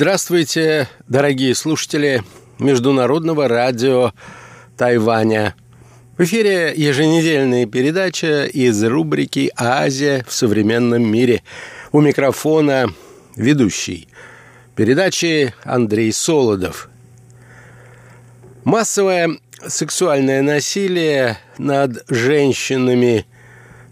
[0.00, 2.22] Здравствуйте, дорогие слушатели
[2.60, 4.12] Международного радио
[4.76, 5.56] Тайваня.
[6.16, 11.42] В эфире еженедельная передача из рубрики «Азия в современном мире».
[11.90, 12.94] У микрофона
[13.34, 14.06] ведущий
[14.76, 16.90] передачи Андрей Солодов.
[18.62, 23.26] Массовое сексуальное насилие над женщинами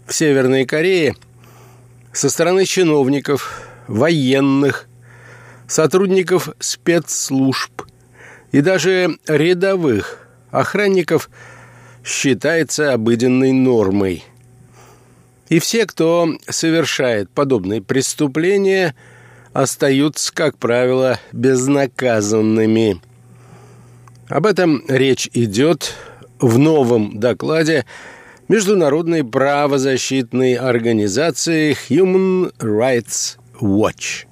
[0.05, 1.17] в Северной Корее
[2.13, 4.86] со стороны чиновников, военных,
[5.67, 7.83] сотрудников спецслужб
[8.51, 11.29] и даже рядовых охранников
[12.03, 14.23] считается обыденной нормой.
[15.49, 18.95] И все, кто совершает подобные преступления,
[19.53, 23.01] остаются, как правило, безнаказанными.
[24.27, 25.93] Об этом речь идет
[26.39, 27.85] в новом докладе
[28.49, 34.26] Международной правозащитной организации Human Rights Watch.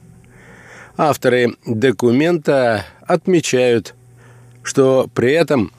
[0.98, 3.96] Авторы документа отмечают,
[4.64, 5.74] что при этом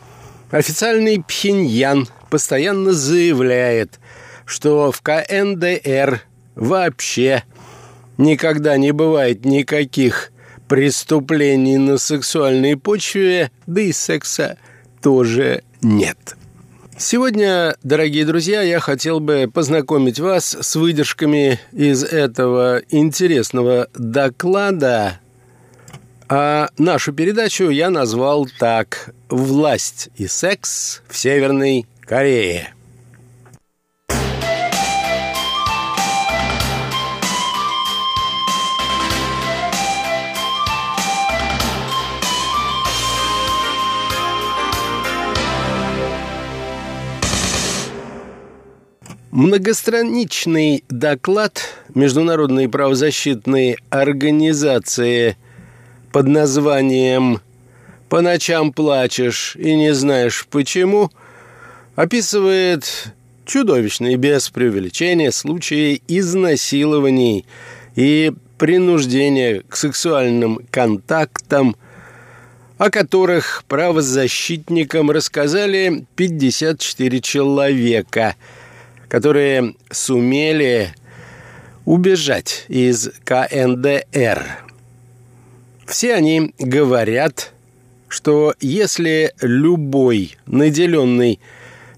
[0.50, 3.98] официальный Пхеньян постоянно заявляет,
[4.44, 6.20] что в КНДР
[6.54, 7.44] вообще
[8.18, 10.32] никогда не бывает никаких
[10.68, 14.58] преступлений на сексуальной почве, да и секса
[15.00, 16.36] тоже нет.
[16.98, 25.20] Сегодня, дорогие друзья, я хотел бы познакомить вас с выдержками из этого интересного доклада.
[26.30, 32.75] А нашу передачу я назвал так «Власть и секс в Северной Корее».
[49.36, 51.60] Многостраничный доклад
[51.94, 55.36] Международной правозащитной организации
[56.10, 57.42] под названием
[58.08, 61.10] «По ночам плачешь и не знаешь почему»
[61.96, 63.12] описывает
[63.44, 67.44] чудовищные без преувеличения случаи изнасилований
[67.94, 71.76] и принуждения к сексуальным контактам,
[72.78, 78.34] о которых правозащитникам рассказали 54 человека–
[79.08, 80.94] которые сумели
[81.84, 84.44] убежать из КНДР.
[85.86, 87.52] Все они говорят,
[88.08, 91.40] что если любой наделенный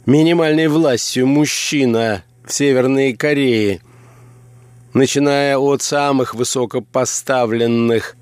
[0.05, 3.81] минимальной властью мужчина в Северной Корее,
[4.93, 8.17] начиная от самых высокопоставленных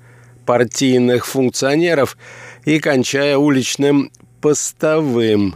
[0.45, 2.17] партийных функционеров
[2.63, 4.11] и кончая уличным
[4.41, 5.55] постовым,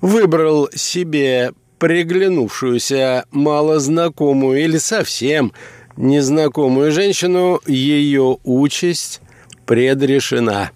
[0.00, 5.52] выбрал себе приглянувшуюся малознакомую или совсем
[5.96, 9.20] незнакомую женщину, ее участь
[9.64, 10.70] предрешена.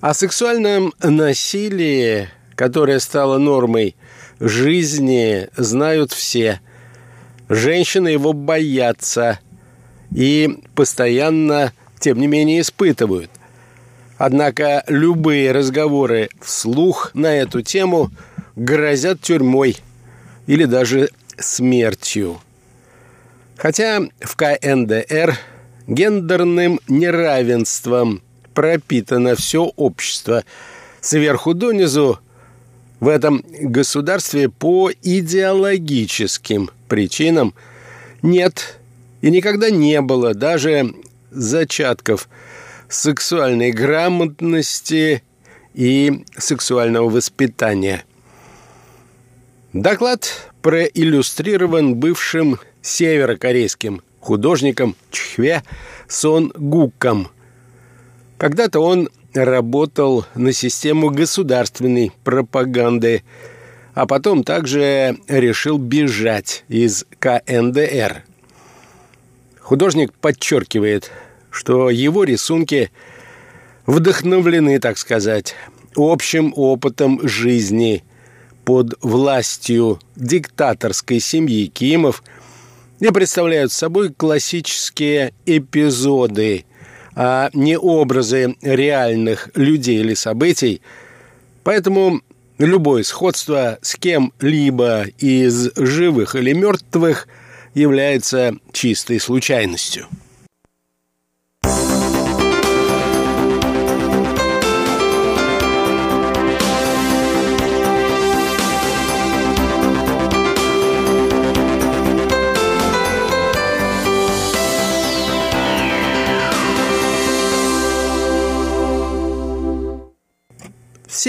[0.00, 3.96] О сексуальном насилии, которое стало нормой
[4.40, 6.60] жизни, знают все.
[7.48, 9.40] Женщины его боятся
[10.14, 13.30] и постоянно, тем не менее, испытывают.
[14.16, 18.10] Однако любые разговоры вслух на эту тему–
[18.58, 19.76] грозят тюрьмой
[20.46, 22.40] или даже смертью.
[23.56, 25.38] Хотя в КНДР
[25.86, 28.22] гендерным неравенством
[28.54, 30.44] пропитано все общество
[31.00, 32.18] сверху донизу,
[33.00, 37.54] в этом государстве по идеологическим причинам
[38.22, 38.80] нет
[39.20, 40.94] и никогда не было даже
[41.30, 42.28] зачатков
[42.88, 45.22] сексуальной грамотности
[45.74, 48.04] и сексуального воспитания.
[49.78, 55.62] Доклад проиллюстрирован бывшим северокорейским художником Чхве
[56.08, 57.28] Сон Гуком.
[58.38, 63.22] Когда-то он работал на систему государственной пропаганды,
[63.94, 68.24] а потом также решил бежать из КНДР.
[69.60, 71.12] Художник подчеркивает,
[71.52, 72.90] что его рисунки
[73.86, 75.54] вдохновлены, так сказать,
[75.94, 78.02] общим опытом жизни–
[78.68, 82.22] под властью диктаторской семьи Кимов
[83.00, 86.66] не представляют собой классические эпизоды,
[87.14, 90.82] а не образы реальных людей или событий.
[91.64, 92.20] Поэтому
[92.58, 97.26] любое сходство с кем-либо из живых или мертвых
[97.72, 100.08] является чистой случайностью.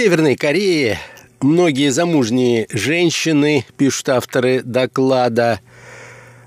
[0.02, 0.98] Северной Корее
[1.42, 5.60] многие замужние женщины, пишут авторы доклада,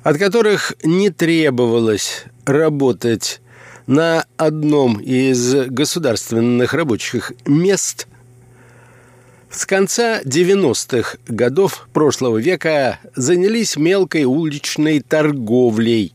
[0.01, 3.41] от которых не требовалось работать
[3.85, 8.07] на одном из государственных рабочих мест–
[9.51, 16.11] с конца 90-х годов прошлого века занялись мелкой уличной торговлей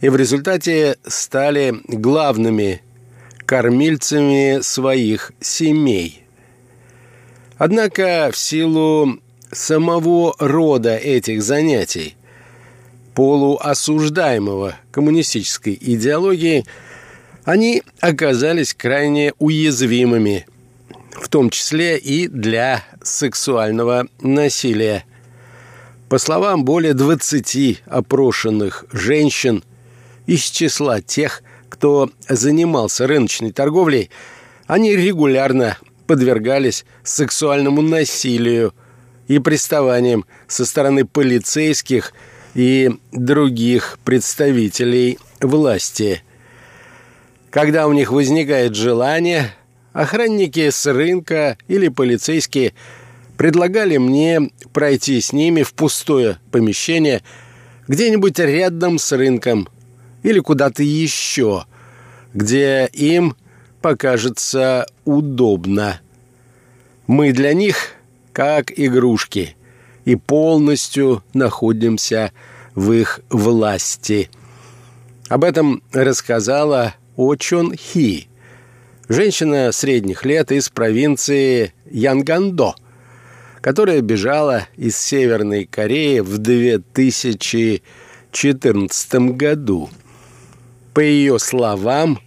[0.00, 2.80] и в результате стали главными
[3.44, 6.23] кормильцами своих семей.
[7.56, 9.20] Однако в силу
[9.52, 12.16] самого рода этих занятий,
[13.14, 16.64] полуосуждаемого коммунистической идеологии,
[17.44, 20.46] они оказались крайне уязвимыми–
[21.14, 25.04] в том числе и для сексуального насилия.
[26.08, 29.64] По словам более 20 опрошенных женщин
[30.26, 34.10] из числа тех, кто занимался рыночной торговлей,
[34.66, 38.74] они регулярно подвергались сексуальному насилию
[39.28, 42.12] и приставаниям со стороны полицейских
[42.54, 46.22] и других представителей власти.
[47.50, 49.52] Когда у них возникает желание,
[49.94, 52.74] Охранники с рынка или полицейские
[53.36, 57.22] предлагали мне пройти с ними в пустое помещение
[57.86, 59.68] где-нибудь рядом с рынком
[60.24, 61.64] или куда-то еще,
[62.34, 63.36] где им
[63.84, 66.00] покажется удобно.
[67.06, 67.92] Мы для них
[68.32, 69.56] как игрушки
[70.06, 72.32] и полностью находимся
[72.74, 74.30] в их власти.
[75.28, 78.26] Об этом рассказала О Чон Хи,
[79.10, 82.76] женщина средних лет из провинции Янгандо,
[83.60, 89.90] которая бежала из Северной Кореи в 2014 году.
[90.94, 92.18] По ее словам,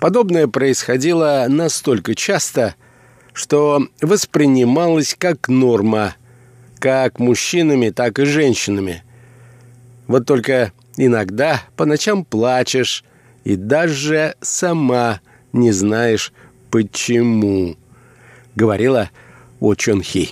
[0.00, 2.74] подобное происходило настолько часто,
[3.32, 6.14] что воспринималось как норма,
[6.78, 9.02] как мужчинами, так и женщинами.
[10.06, 13.04] Вот только иногда по ночам плачешь
[13.44, 15.20] и даже сама
[15.52, 16.32] не знаешь
[16.70, 17.76] почему»,—
[18.54, 19.10] говорила
[19.60, 20.30] О Чон Хи.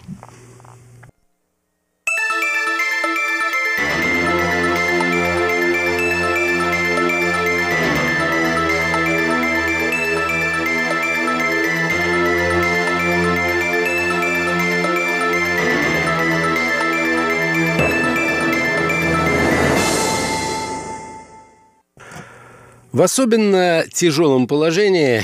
[22.95, 25.23] В особенно тяжелом положении,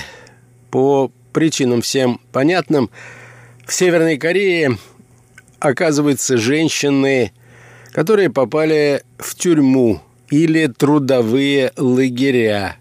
[0.72, 2.90] по причинам всем понятным,
[3.64, 4.76] в Северной Корее
[5.60, 7.32] оказываются женщины,
[7.92, 12.76] которые попали в тюрьму или трудовые лагеря.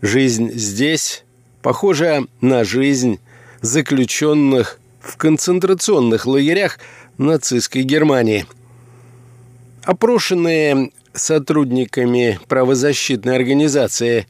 [0.00, 1.24] Жизнь здесь
[1.60, 3.18] похожа на жизнь
[3.62, 6.78] заключенных в концентрационных лагерях
[7.18, 8.46] нацистской Германии.
[9.84, 14.28] Опрошенные сотрудниками правозащитной организации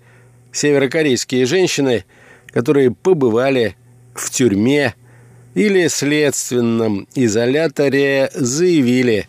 [0.51, 2.05] северокорейские женщины,
[2.47, 3.77] которые побывали
[4.15, 4.95] в тюрьме
[5.55, 9.29] или следственном изоляторе, заявили,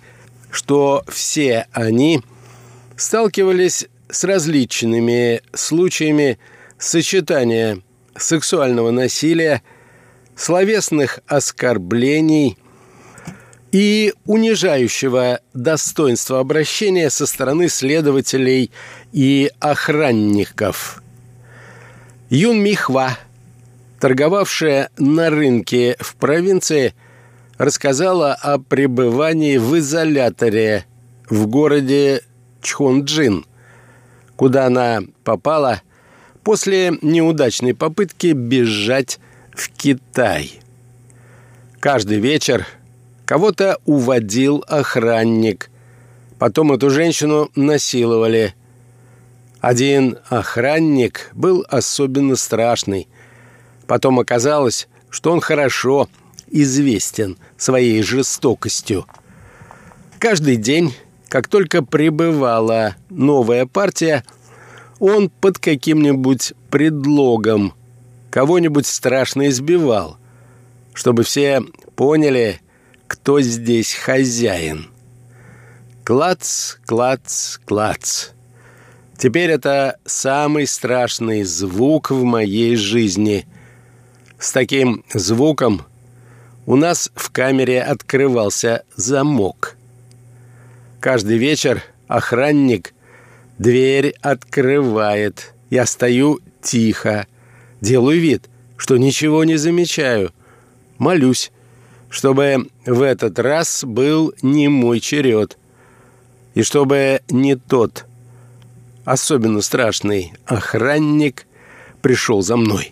[0.50, 2.22] что все они
[2.96, 6.40] сталкивались с различными случаями
[6.78, 7.80] сочетания
[8.16, 9.62] сексуального насилия,
[10.38, 12.58] словесных оскорблений–
[13.74, 18.72] и унижающего достоинство обращения со стороны следователей
[19.12, 21.02] и охранников.
[22.30, 23.18] Юн Михва,
[24.00, 26.94] торговавшая на рынке в провинции,
[27.58, 30.86] рассказала о пребывании в изоляторе
[31.28, 32.22] в городе
[32.62, 33.44] Чхонджин,
[34.36, 35.82] куда она попала
[36.44, 39.20] после неудачной попытки бежать
[39.52, 40.60] в Китай.
[41.80, 42.68] Каждый вечер–
[43.26, 45.70] Кого-то уводил охранник.
[46.40, 48.54] Потом эту женщину насиловали.
[49.62, 53.08] Один охранник был особенно страшный.
[53.88, 56.10] Потом оказалось, что он хорошо
[56.50, 59.06] известен своей жестокостью.
[60.20, 60.94] Каждый день,
[61.30, 64.24] как только прибывала новая партия,
[65.00, 67.74] он под каким-нибудь предлогом
[68.30, 70.18] кого-нибудь страшно избивал,
[70.94, 71.62] чтобы все
[71.96, 72.63] поняли,
[73.14, 74.88] кто здесь хозяин.
[76.04, 78.30] Клац, клац, клац.
[79.20, 83.46] Теперь это самый страшный звук в моей жизни.
[84.40, 85.86] С таким звуком
[86.66, 89.78] у нас в камере открывался замок.
[91.00, 92.96] Каждый вечер охранник
[93.60, 95.54] дверь открывает.
[95.70, 97.28] Я стою тихо,
[97.80, 100.34] делаю вид, что ничего не замечаю,
[100.98, 101.52] молюсь,
[102.14, 105.58] чтобы в этот раз был не мой черед,
[106.54, 108.06] и чтобы не тот
[109.04, 111.48] особенно страшный охранник
[112.02, 112.92] пришел за мной».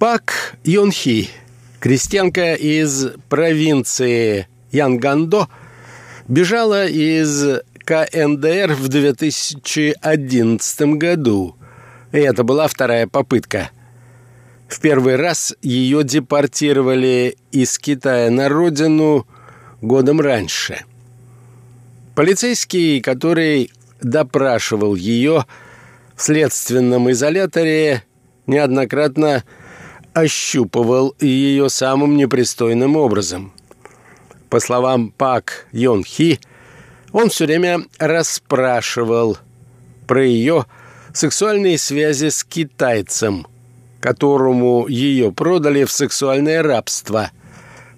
[0.00, 1.28] Пак Йонхи,
[1.78, 5.48] крестьянка из провинции Янгандо,
[6.26, 11.54] бежала из КНДР в 2011 году.
[12.12, 13.72] И это была вторая попытка.
[14.68, 19.26] В первый раз ее депортировали из Китая на родину
[19.82, 20.80] годом раньше.
[22.14, 25.44] Полицейский, который допрашивал ее
[26.16, 28.02] в следственном изоляторе,
[28.46, 29.44] неоднократно
[30.14, 33.52] ощупывал ее самым непристойным образом.
[34.48, 36.40] По словам Пак Йон Хи,
[37.12, 39.38] он все время расспрашивал
[40.06, 40.66] про ее
[41.12, 43.46] сексуальные связи с китайцем,
[44.00, 47.30] которому ее продали в сексуальное рабство,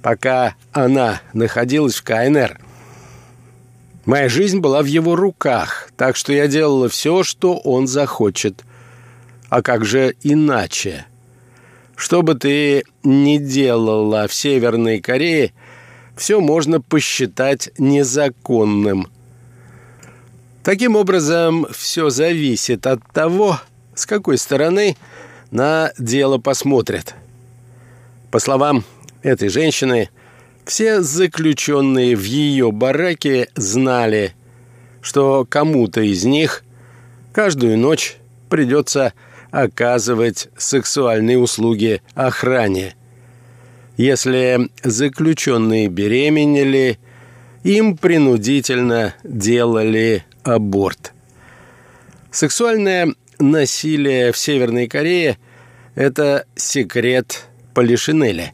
[0.03, 2.61] пока она находилась в КНР.
[4.05, 8.65] Моя жизнь была в его руках, так что я делала все, что он захочет.
[9.49, 11.07] А как же иначе?
[12.03, 15.53] Что бы ты ни делала в Северной Корее,
[16.17, 19.07] все можно посчитать незаконным.
[20.65, 23.61] Таким образом, все зависит от того,
[23.95, 24.97] с какой стороны
[25.53, 27.15] на дело посмотрят.
[28.33, 28.83] По словам
[29.23, 30.11] этой женщины,
[30.65, 34.35] все заключенные в ее бараке знали,
[35.03, 36.65] что кому-то из них
[37.33, 38.17] каждую ночь
[38.49, 39.13] придется
[39.53, 42.97] оказывать сексуальные услуги охране.
[43.97, 46.99] Если заключенные беременели,
[47.63, 51.13] им принудительно делали аборт.
[52.33, 55.39] Сексуальное насилие в Северной Корее–
[55.95, 57.45] это секрет
[57.75, 58.53] Полишинеля.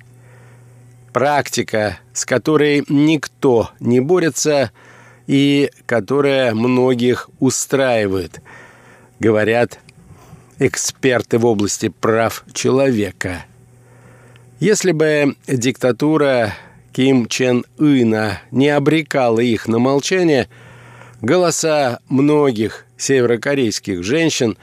[1.12, 4.73] Практика, с которой никто не борется
[5.28, 8.40] и которая многих устраивает.
[9.21, 9.78] Говорят,
[10.59, 13.45] эксперты в области прав человека.
[14.61, 16.55] Если бы диктатура
[16.93, 20.49] Ким Чен Ына не обрекала их на молчание,
[21.21, 24.59] голоса многих северокорейских женщин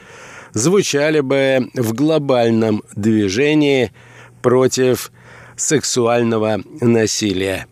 [0.52, 3.92] звучали бы в глобальном движении
[4.42, 5.12] против
[5.56, 7.68] сексуального насилия.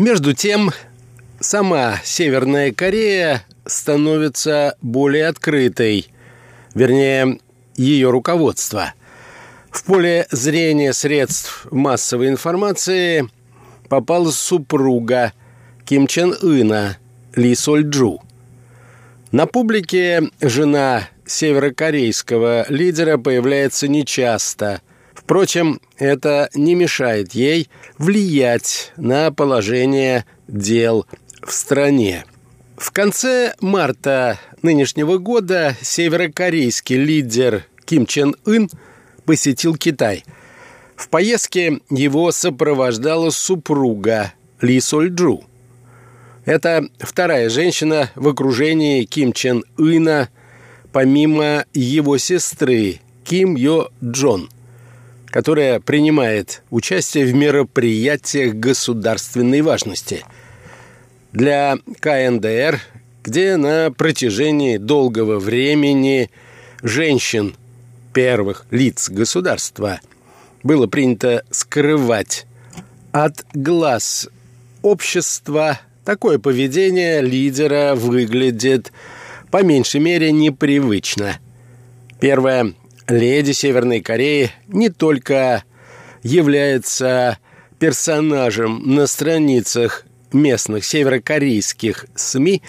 [0.00, 0.70] Между тем,
[1.40, 6.08] сама Северная Корея становится более открытой,
[6.72, 7.38] вернее,
[7.76, 8.94] ее руководство.
[9.70, 13.28] В поле зрения средств массовой информации
[13.90, 15.34] попала супруга
[15.84, 16.96] Ким Чен Ына
[17.34, 18.22] Ли Соль Джу.
[19.32, 24.80] На публике жена северокорейского лидера появляется нечасто–
[25.30, 27.68] Впрочем, это не мешает ей
[27.98, 31.06] влиять на положение дел
[31.40, 32.24] в стране.
[32.76, 38.68] В конце марта нынешнего года северокорейский лидер Ким Чен Ын
[39.24, 40.24] посетил Китай.
[40.96, 45.44] В поездке его сопровождала супруга Ли Соль Джу.
[46.44, 50.28] Это вторая женщина в окружении Ким Чен Ына,
[50.90, 54.50] помимо его сестры Ким Йо Джон–
[55.30, 60.24] которая принимает участие в мероприятиях государственной важности.
[61.32, 62.80] Для КНДР,
[63.22, 66.30] где на протяжении долгого времени
[66.82, 67.54] женщин
[68.12, 70.00] первых лиц государства
[70.62, 72.46] было принято скрывать
[73.12, 74.28] от глаз
[74.82, 78.92] общества, такое поведение лидера выглядит
[79.50, 81.38] по меньшей мере непривычно.
[82.18, 82.74] Первое
[83.10, 85.64] леди Северной Кореи не только
[86.22, 87.38] является
[87.78, 92.62] персонажем на страницах местных северокорейских СМИ,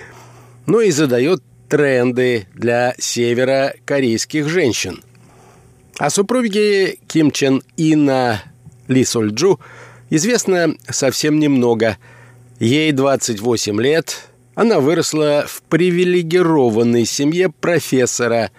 [0.65, 5.03] но и задает тренды для северокорейских женщин.
[5.97, 8.41] О супруге Ким Чен Ина
[8.87, 9.59] Ли Сольджу
[10.09, 11.97] известно совсем немного.
[12.59, 18.51] Ей 28 лет, она выросла в привилегированной семье профессора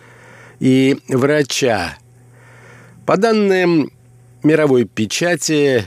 [0.62, 1.99] и врача.
[3.04, 3.90] По данным
[4.45, 5.87] мировой печати,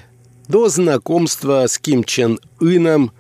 [0.50, 3.14] до знакомства с Ким Чен Ыном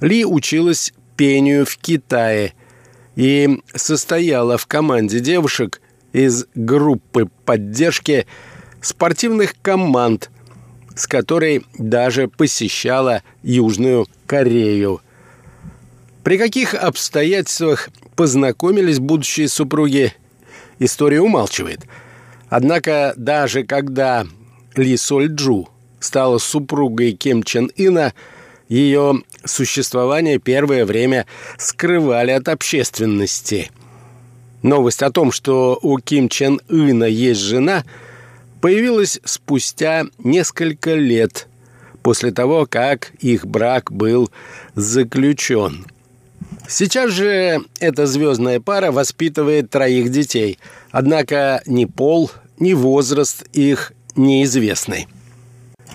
[0.00, 2.54] Ли училась пению в Китае
[3.16, 5.82] и состояла в команде девушек
[6.14, 8.26] из группы поддержки
[8.80, 10.30] спортивных команд,
[10.96, 15.02] с которой даже посещала Южную Корею.
[16.22, 20.14] При каких обстоятельствах познакомились будущие супруги,
[20.78, 21.80] история умалчивает.
[22.48, 24.26] Однако даже когда
[24.76, 25.68] Ли Соль Джу
[26.00, 28.12] стала супругой Ким Чен Ына,
[28.68, 31.26] ее существование первое время
[31.58, 33.70] скрывали от общественности.
[34.62, 37.84] Новость о том, что у Ким Чен Ына есть жена,
[38.60, 41.48] появилась спустя несколько лет
[42.02, 44.30] после того, как их брак был
[44.74, 45.86] заключен.
[46.66, 50.58] Сейчас же эта звездная пара воспитывает троих детей,
[50.90, 55.06] однако ни пол, ни возраст их неизвестны.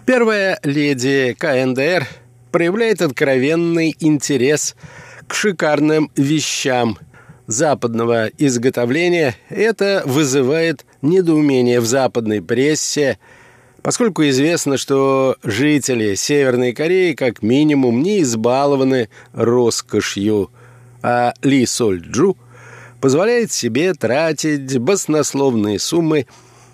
[0.06, 2.08] Первая леди КНДР
[2.52, 4.76] проявляет откровенный интерес
[5.28, 6.98] к шикарным вещам
[7.48, 9.36] западного изготовления.
[9.50, 13.18] Это вызывает недоумение в западной прессе,
[13.82, 20.52] поскольку известно, что жители Северной Кореи как минимум не избалованы роскошью,
[21.02, 22.38] а Ли Соль Джу
[23.00, 26.26] позволяет себе тратить баснословные суммы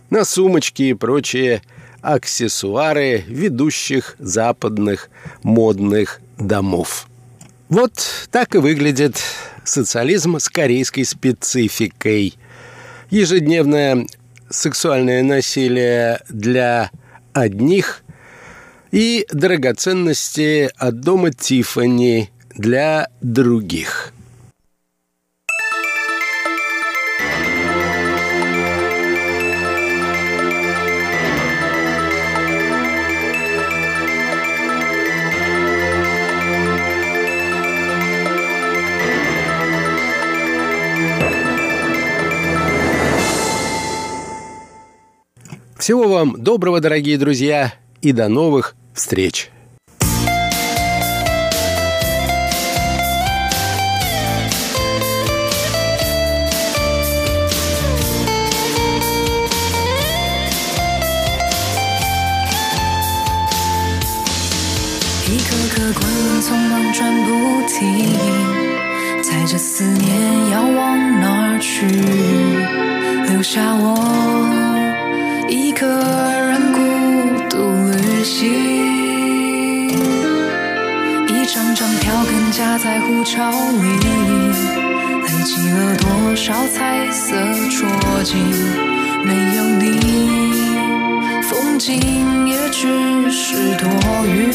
[0.09, 1.61] на сумочки и прочие
[2.01, 5.09] аксессуары ведущих западных
[5.43, 7.07] модных домов.
[7.69, 7.93] Вот
[8.31, 9.17] так и выглядит
[9.63, 12.35] социализм с корейской спецификой.
[13.09, 14.05] Ежедневное
[14.49, 16.91] сексуальное насилие для
[17.33, 18.03] одних
[18.91, 24.13] и драгоценности от дома Тиффани для других.
[45.85, 49.51] Всего вам доброго, дорогие друзья, и до новых встреч!
[75.47, 76.79] 一个人孤
[77.49, 77.57] 独
[77.91, 79.89] 旅行，
[81.27, 83.87] 一张张票根夹在胡潮里，
[85.21, 87.35] 累积了多少彩色
[87.69, 87.87] 戳
[88.23, 88.35] 记？
[89.23, 89.83] 没有你，
[91.43, 93.87] 风景也只是多
[94.25, 94.51] 余。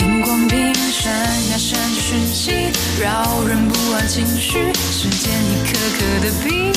[0.00, 1.10] 荧光屏闪
[1.50, 2.52] 呀闪讯息，
[3.00, 6.67] 扰人不安情绪，时间一颗颗的冰，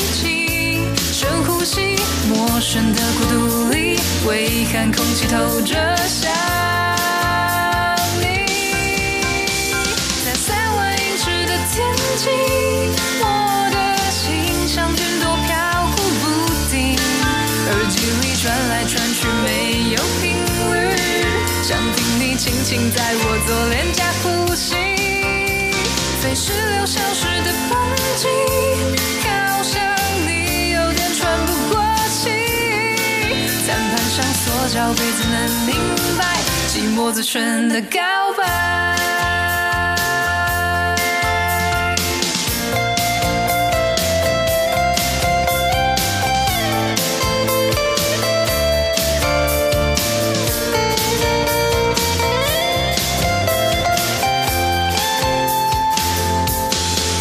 [2.62, 5.74] 陌生的孤独里，微寒空气透着
[6.06, 6.32] 想
[8.20, 8.46] 你。
[10.24, 11.84] 在三万英尺的天
[12.18, 12.30] 际，
[13.20, 13.26] 我
[13.72, 13.76] 的
[14.12, 14.22] 心
[14.68, 15.50] 像云朵飘
[15.88, 16.24] 忽不
[16.70, 16.96] 定，
[17.66, 20.38] 耳机里转来转去没有频
[20.70, 20.94] 率，
[21.64, 24.76] 想听你轻轻在我左脸颊呼吸，
[26.22, 27.74] 在十六小时的痕
[28.18, 28.28] 迹。
[34.94, 35.76] 辈子能明
[36.18, 38.00] 白寂寞最纯的告
[38.38, 38.44] 白？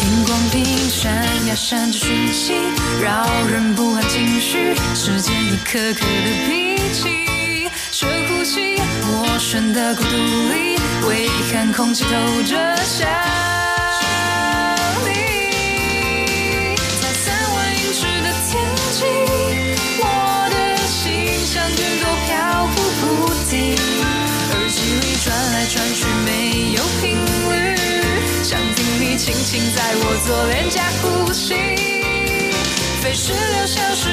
[0.03, 1.13] 荧光屏闪
[1.47, 2.53] 呀闪着讯息，
[3.01, 6.70] 扰人不安情绪，时间一颗颗的脾气。
[6.70, 6.70] 深呼吸，
[9.51, 10.09] 陌生的孤独
[10.53, 12.09] 里，微寒空气透
[12.43, 13.05] 着想
[15.03, 15.11] 你。
[17.01, 19.03] 在三万英尺的天际，
[19.99, 20.03] 我
[20.51, 20.55] 的
[20.87, 21.03] 心
[21.45, 22.31] 像云朵飘
[22.67, 23.03] 忽不
[23.49, 23.75] 定，
[24.53, 27.51] 耳机里转来转去没有频率，
[28.45, 29.59] 想听你轻轻。
[29.75, 31.55] 在我左脸颊呼吸，
[33.01, 34.07] 飞逝六小时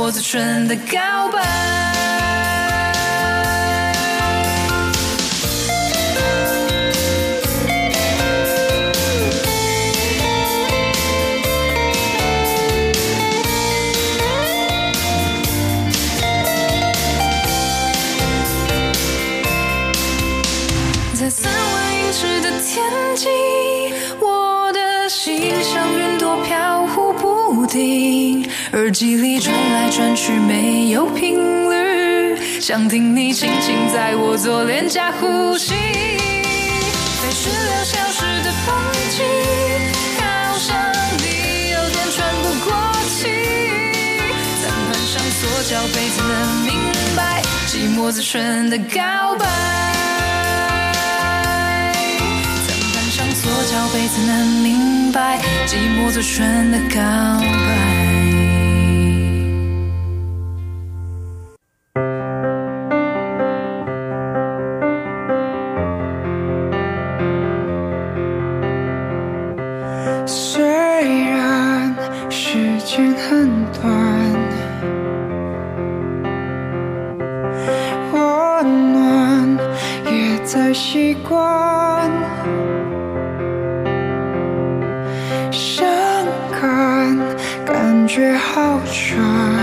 [0.00, 2.77] 我最蠢的告白。
[28.78, 31.34] 耳机里传来传去没有频
[31.68, 35.74] 率，想听你轻轻在我左脸颊呼吸。
[35.74, 38.76] 飞十六小时的风
[39.10, 39.24] 景，
[40.20, 40.78] 好像
[41.18, 42.70] 你有点喘不过
[43.08, 43.26] 气。
[44.62, 46.32] 餐盘上塑胶杯子能
[46.64, 46.70] 明
[47.16, 49.44] 白寂寞最纯的告白。
[52.64, 57.00] 餐盘上塑胶杯子能明白寂寞最纯的告
[57.40, 58.17] 白。
[81.26, 82.10] 惯，
[85.50, 85.86] 伤
[86.50, 87.18] 感
[87.64, 89.57] 感觉好蠢，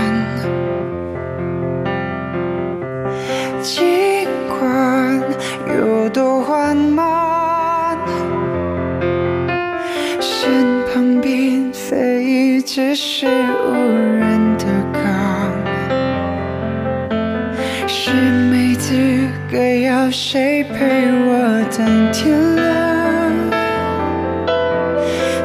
[21.76, 22.64] 等天亮。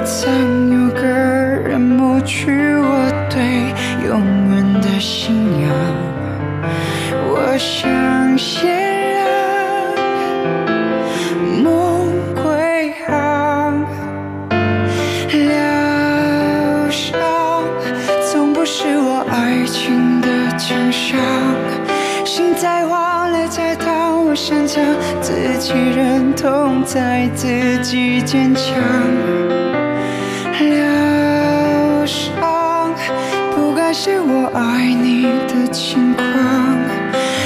[0.05, 3.35] 曾有个人抹去我对
[4.07, 5.69] 永远的信仰，
[7.27, 8.71] 我想先
[9.11, 9.21] 让
[11.61, 13.83] 梦归航。
[15.31, 17.11] 疗伤
[18.31, 21.19] 从不是我爱情的强项，
[22.23, 23.11] 心在慌，
[24.43, 24.84] 擅长
[25.21, 27.47] 自己忍痛，在自
[27.84, 28.73] 己坚强。
[30.60, 32.91] 疗伤
[33.56, 36.25] 不该是我爱你的情况，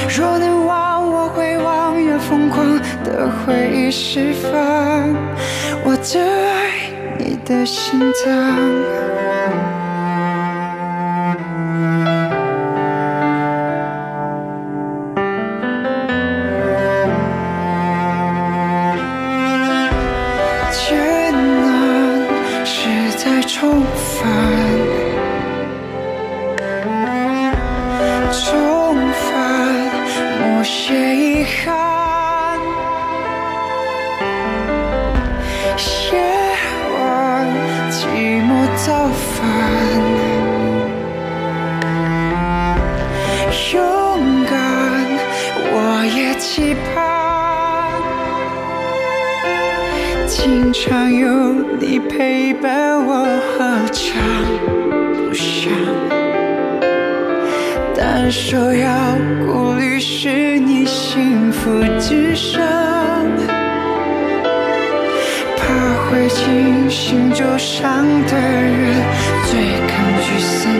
[0.08, 4.50] 若能忘，我会忘，也疯狂的回忆释放
[5.84, 6.70] 我最爱
[7.18, 8.32] 你的心脏。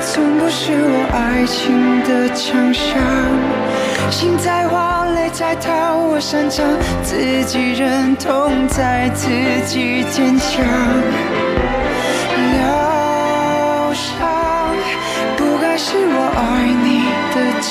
[0.00, 2.86] 从不是我爱情的强项，
[4.10, 6.64] 心在慌，泪在淌，我擅长
[7.02, 9.28] 自己认同，在自
[9.66, 10.64] 己坚强。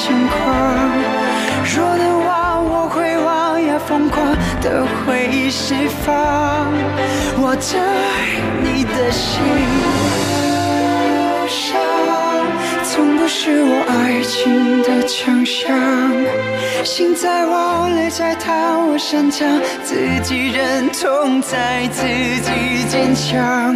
[0.08, 0.36] 情况，
[1.76, 4.26] 若能忘，我会忘，也疯狂
[4.62, 6.72] 的回忆释放
[7.36, 7.62] 我的
[8.64, 9.42] 你的心。
[10.46, 11.60] 疗伤
[12.86, 15.76] 从不是我爱情的强项，
[16.86, 19.46] 心在慌，泪在淌，我擅长
[19.84, 19.94] 自
[20.24, 23.76] 己忍痛，在自己坚强。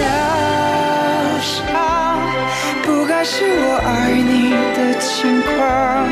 [0.00, 0.06] 疗
[1.40, 1.56] 伤
[2.82, 4.35] 不该是我爱你
[4.96, 6.08] 的情况，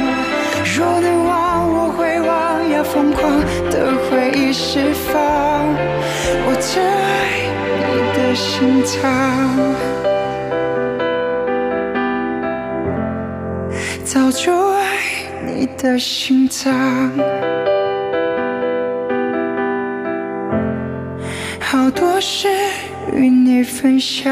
[0.77, 5.15] 若能忘，我会忘，要疯狂的回忆释放。
[6.47, 7.49] 我真爱
[7.81, 9.01] 你的心脏，
[14.05, 14.83] 早就爱
[15.47, 16.71] 你的心脏。
[21.59, 22.49] 好多事
[23.15, 24.31] 与你分享，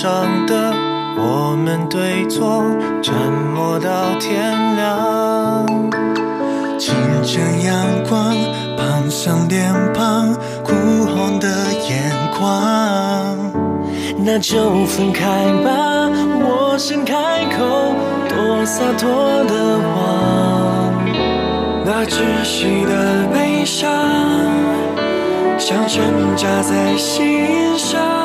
[0.00, 0.72] 上的
[1.16, 2.62] 我们对坐，
[3.02, 3.12] 沉
[3.52, 5.66] 默到天亮。
[6.78, 7.74] 清晨阳
[8.08, 8.32] 光
[8.76, 10.32] 旁上脸庞，
[10.62, 10.72] 哭
[11.04, 11.48] 红的
[11.88, 12.46] 眼眶。
[14.24, 15.26] 那就分开
[15.64, 16.08] 吧，
[16.46, 17.14] 我先开
[17.58, 17.92] 口，
[18.28, 19.10] 多洒脱
[19.48, 20.94] 的谎。
[21.84, 23.90] 那窒息的悲伤，
[25.58, 26.00] 像针
[26.36, 28.17] 扎在心上。